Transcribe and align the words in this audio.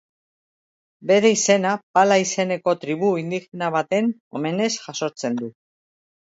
Bere 1.11 1.31
izena 1.35 1.73
Pala 1.99 2.17
izeneko 2.23 2.75
tribu 2.87 3.13
indigena 3.25 3.71
baten 3.79 4.11
omenez 4.41 4.73
jasotzen 4.89 5.41
du. 5.45 5.55